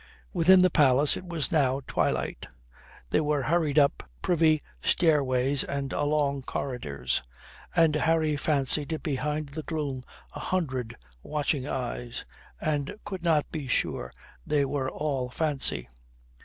[0.33, 2.47] Within the palace it was now twilight.
[3.11, 7.21] They were hurried up privy stairways and along corridors,
[7.75, 10.03] and Harry fancied behind the gloom
[10.33, 12.25] a hundred watching eyes,
[12.59, 14.11] and could not be sure
[14.43, 15.87] they were only fancy.